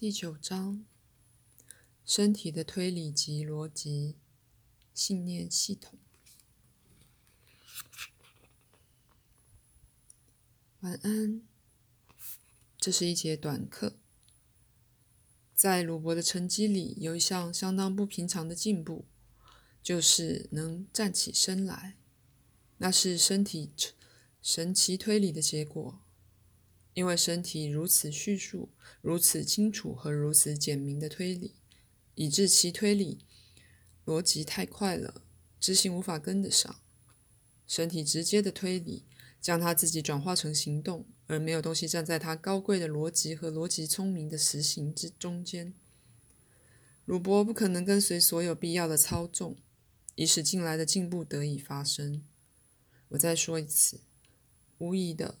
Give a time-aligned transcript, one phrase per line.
[0.00, 0.84] 第九章：
[2.04, 4.14] 身体的推理及逻辑
[4.94, 5.98] 信念系统。
[10.82, 11.42] 晚安。
[12.78, 13.98] 这是一节短课。
[15.52, 19.04] 在鲁伯的成绩里，有一项相当不平常的进步，
[19.82, 21.96] 就是能站起身来。
[22.76, 23.72] 那是身体
[24.40, 26.00] 神奇推理的结果。
[26.98, 28.70] 因为身体如此叙述、
[29.00, 31.54] 如此清楚和如此简明的推理，
[32.16, 33.20] 以致其推理
[34.04, 35.22] 逻辑太快了，
[35.60, 36.80] 执行无法跟得上。
[37.68, 39.04] 身体直接的推理
[39.40, 45.72] 将他自己转化成行动，而没有东西站在他高贵的逻辑和逻辑聪明的实行之中间。
[47.04, 49.56] 鲁伯不可能跟随所有必要的操纵，
[50.16, 52.24] 以使近来的进步得以发生。
[53.10, 54.00] 我再说一次，
[54.78, 55.38] 无疑的。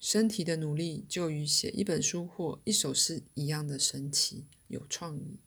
[0.00, 5.38] 身体的努力就与写一本书或一首诗一样的神奇、有创意。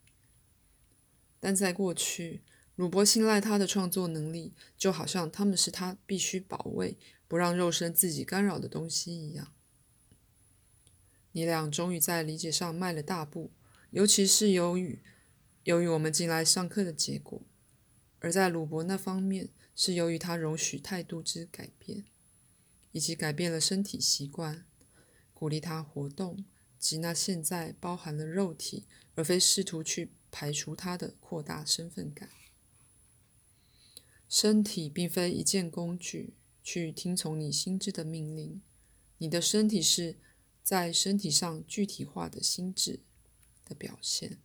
[1.40, 2.44] 但在过去，
[2.76, 9.52] 鲁伯信赖他的创作能力，就好像他们是他必须保卫、不让肉身自己干扰的东西一样。
[11.32, 13.52] 你俩终于在理解上迈了大步，
[13.90, 15.02] 尤其是由于
[15.64, 17.42] 由于我们进来上课的结果；
[18.20, 22.06] 而在鲁伯那方面，是由于他容许态度之改变。
[22.94, 24.66] 以及改变了身体习惯，
[25.34, 26.46] 鼓励他活动，
[26.80, 28.86] 及那现在包含了肉体，
[29.16, 32.30] 而非试图去排除它的扩大身份感。
[34.30, 38.62] 身体并非一件工具，去听从你心智的命令。
[39.18, 40.18] 你的身体是
[40.62, 43.00] 在身体上具体化的心智
[43.66, 44.38] 的表现，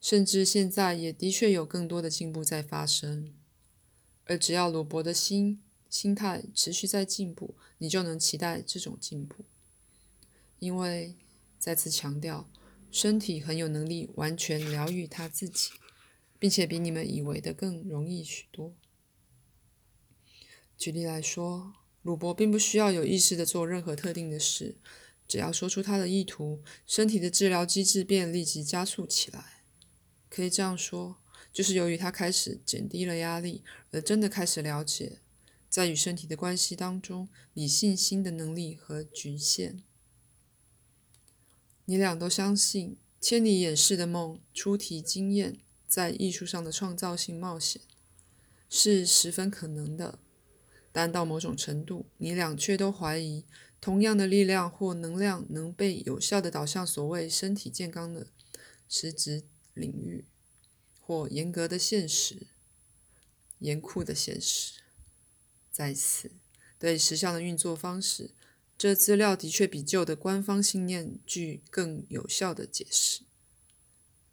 [0.00, 3.34] 甚至现在也的确有更多的进步在发生。
[4.24, 5.62] 而只要鲁伯的心。
[5.92, 9.44] 心态持续在进步，你就能期待这种进步。
[10.58, 11.14] 因为
[11.58, 12.48] 再次强调，
[12.90, 15.72] 身体很有能力完全疗愈他自己，
[16.38, 18.72] 并且比你们以为的更容易许多。
[20.78, 24.76] 举例来说，鲁伯并不需要有意识的做任何特定的事，
[25.28, 29.62] 只要说出他的意图，身体的治疗机制便立即加速起来。
[30.30, 31.18] 可以这样说，
[31.52, 35.18] 就是由于他开始减低了压力，而真的开始了解。
[35.72, 39.82] 在与身体的关系当中，理性心的能力和局限。
[41.86, 47.80] 你俩都相信千里眼式的梦、出题经验在艺术上的创造性冒险
[48.68, 50.18] 是十分可能的，
[50.92, 53.46] 但到某种程度，你俩却都怀疑
[53.80, 58.26] 同样的力量或能量能被有效的导向所谓身体健康的
[58.90, 60.26] 实质领域，
[61.00, 62.48] 或严格的现实、
[63.60, 64.81] 严酷的现实。
[65.72, 66.30] 在此，
[66.78, 68.32] 对石像的运作方式，
[68.76, 73.22] 这资料的确比旧的官方信念具更有效的解释。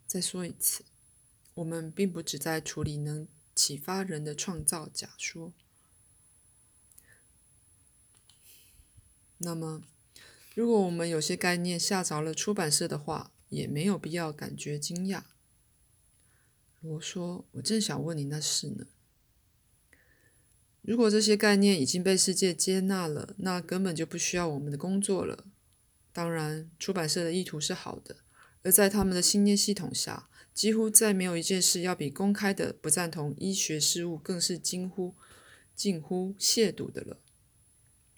[0.06, 0.84] 再说一次，
[1.54, 5.54] 我们并不只在处理能启发人的创造假说。
[9.38, 9.82] 那么，
[10.54, 15.22] 如果我们有些概念吓着了出版社的话，也没有必要感觉惊讶。
[16.80, 18.86] 罗说：“我正想问你那事呢。”
[20.82, 25.44] 如果这些概念已经被世界接纳了，那根本就不需要我们的工作了。
[26.12, 28.16] 当然，出版社的意图是好的，
[28.62, 35.14] 而在他们的信念系统下，几乎再没有一件事要比公开的不赞同医学事物更是近乎
[35.76, 37.20] 近乎亵渎的了。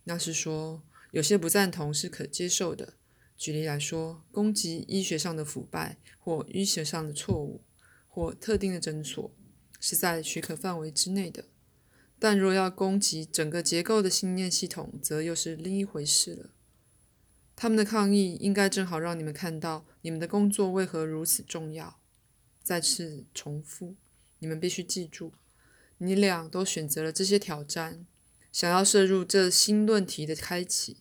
[0.04, 2.94] 那是说，有些不赞同是可接受的。
[3.36, 7.62] 举例来说，攻击医学上的腐败或医学上的错误，
[8.08, 9.34] 或特定的诊所，
[9.80, 11.44] 是在许可范围之内的。
[12.22, 16.50] 但若要攻击整个结构的信念系统，则又是另一回事了。
[17.56, 21.98] 他们的抗议应该正好让你们看到你们的工作为何如此重要。
[22.62, 23.96] 再次重复，
[24.38, 25.32] 你们必须记住，
[25.98, 28.06] 你俩都选择了这些挑战，
[28.52, 30.98] 想要摄入这新论题的开启。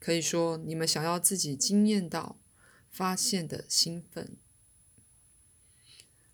[0.00, 2.36] 可以说，你们想要自己惊艳到、
[2.90, 4.36] 发现的兴奋。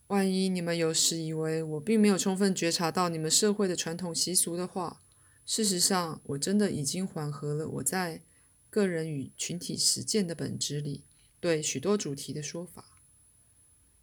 [0.08, 5.02] 万一你们有时以为我并没有充分觉察到你们社会的传统习俗的话，
[5.46, 8.22] 事实上，我真的已经缓和了我在
[8.68, 11.04] 个人与群体实践的本质里
[11.40, 13.00] 对许多主题的说法，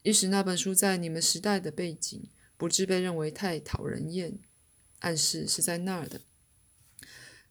[0.01, 4.39] 一使那本书在你们时代的背景不致被认为太讨人厌。
[4.99, 6.21] 暗示是在那儿的，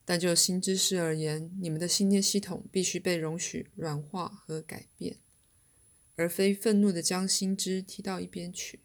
[0.05, 5.17] 但就新知识而言，你们的信念系统必须被容许软化和改变。
[6.21, 8.81] 而非愤怒的将心知踢到一边去。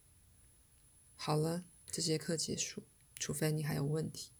[1.15, 2.83] 好了，这节课结束，
[3.19, 4.31] 除非你还有问题。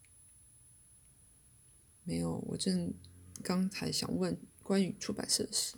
[2.06, 2.94] 没有，我正
[3.44, 5.76] 刚才想问关于出版社的事。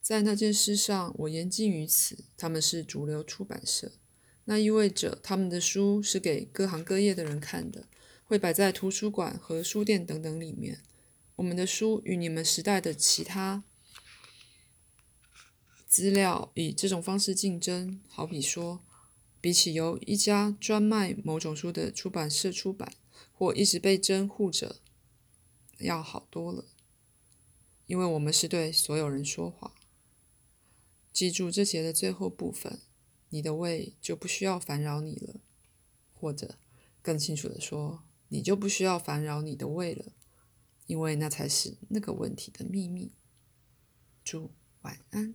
[0.00, 2.24] 在那件事上，我言尽于此。
[2.38, 3.92] 他们是主流出版社，
[4.46, 7.86] 那意味着他们的书是给各行各业的人看的，
[8.24, 10.82] 会摆在图书馆和书店等等里面。
[11.36, 13.62] 我们的书与你们时代的其他
[15.90, 18.80] 资料以这种方式竞争，好比说，
[19.40, 22.94] 比起由一家专卖某种书的出版社出版，
[23.32, 24.76] 或一直被珍护着，
[25.78, 26.64] 要好多了。
[27.86, 29.74] 因为我们是对所有人说话。
[31.12, 32.78] 记住这节的最后部分，
[33.30, 35.40] 你的胃就不需要烦扰你了，
[36.14, 36.54] 或者
[37.02, 40.12] 更清楚的说，你就不需要烦扰你的胃了。
[40.86, 43.12] 因为那才是那个问题的秘密。
[44.22, 44.52] 祝
[44.82, 45.34] 晚安。